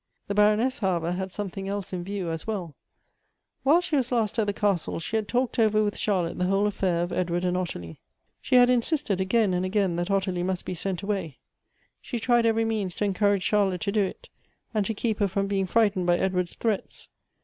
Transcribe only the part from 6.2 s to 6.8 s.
the whole